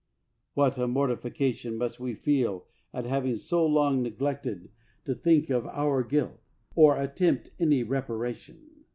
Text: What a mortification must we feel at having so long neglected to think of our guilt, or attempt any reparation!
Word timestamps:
What 0.55 0.79
a 0.79 0.87
mortification 0.87 1.75
must 1.77 1.99
we 1.99 2.15
feel 2.15 2.65
at 2.91 3.05
having 3.05 3.37
so 3.37 3.63
long 3.63 4.01
neglected 4.01 4.71
to 5.05 5.13
think 5.13 5.51
of 5.51 5.67
our 5.67 6.01
guilt, 6.01 6.39
or 6.73 6.99
attempt 6.99 7.51
any 7.59 7.83
reparation! 7.83 8.85